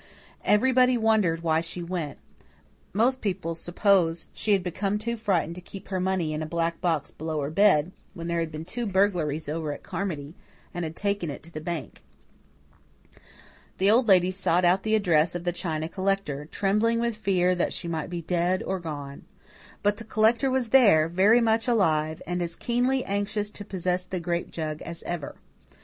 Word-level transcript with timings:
Everybody 0.45 0.97
wondered 0.97 1.43
why 1.43 1.61
she 1.61 1.83
went; 1.83 2.17
most 2.91 3.21
people 3.21 3.53
supposed 3.53 4.29
she 4.33 4.53
had 4.53 4.63
become 4.63 4.97
too 4.97 5.15
frightened 5.15 5.53
to 5.53 5.61
keep 5.61 5.89
her 5.89 5.99
money 5.99 6.33
in 6.33 6.41
a 6.41 6.47
black 6.47 6.81
box 6.81 7.11
below 7.11 7.39
her 7.41 7.51
bed, 7.51 7.91
when 8.15 8.25
there 8.25 8.39
had 8.39 8.51
been 8.51 8.65
two 8.65 8.87
burglaries 8.87 9.47
over 9.47 9.71
at 9.71 9.83
Carmody, 9.83 10.33
and 10.73 10.83
had 10.83 10.95
taken 10.95 11.29
it 11.29 11.43
to 11.43 11.51
the 11.51 11.61
bank. 11.61 12.01
The 13.77 13.91
Old 13.91 14.07
Lady 14.07 14.31
sought 14.31 14.65
out 14.65 14.81
the 14.81 14.95
address 14.95 15.35
of 15.35 15.43
the 15.43 15.51
china 15.51 15.87
collector, 15.87 16.45
trembling 16.45 16.99
with 16.99 17.15
fear 17.15 17.53
that 17.53 17.71
she 17.71 17.87
might 17.87 18.09
be 18.09 18.23
dead 18.23 18.63
or 18.63 18.79
gone. 18.79 19.25
But 19.83 19.97
the 19.97 20.03
collector 20.03 20.49
was 20.49 20.69
there, 20.69 21.07
very 21.09 21.41
much 21.41 21.67
alive, 21.67 22.23
and 22.25 22.41
as 22.41 22.55
keenly 22.55 23.03
anxious 23.05 23.51
to 23.51 23.63
possess 23.63 24.03
the 24.05 24.19
grape 24.19 24.49
jug 24.49 24.81
as 24.81 25.03
ever. 25.03 25.35